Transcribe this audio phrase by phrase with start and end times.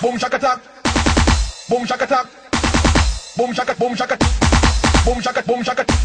[0.00, 0.60] Boom shaka attack,
[1.68, 2.26] boom shaka attack,
[3.36, 4.16] boom shaka, boom shaka,
[5.04, 5.99] boom shaka, boom shaka.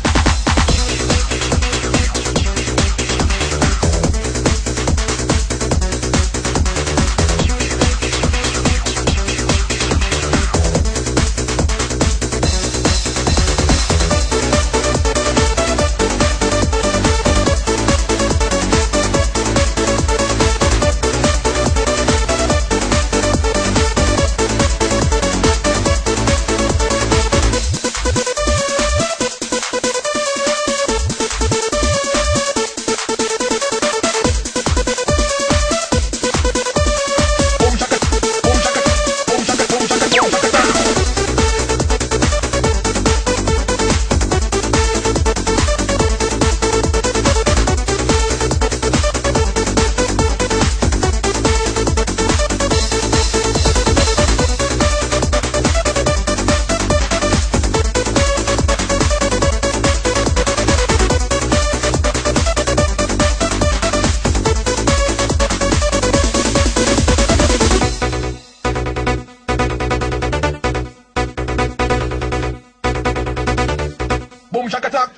[74.65, 75.09] Boom shaka attack,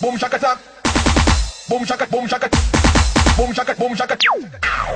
[0.00, 0.58] boom shaka attack,
[1.68, 2.48] boom shaka, boom shaka,
[3.34, 4.16] boom shaka, boom shaka,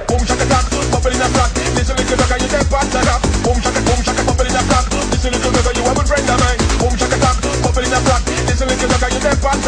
[0.06, 0.71] boom shaka attack.
[0.94, 3.21] Bubble in a flat, listen little dog and you take part of that.
[3.43, 6.31] Boom shaka, boom shaka, bubble in a flat, listen little dog you have a friend
[6.31, 6.59] of mine.
[6.78, 9.59] Boom shaka attack, bubble in a flat, listen little dog and you of that.